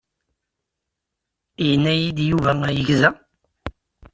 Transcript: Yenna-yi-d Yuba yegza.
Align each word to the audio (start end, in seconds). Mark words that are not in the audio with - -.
Yenna-yi-d 1.67 2.19
Yuba 2.29 2.51
yegza. 2.77 3.09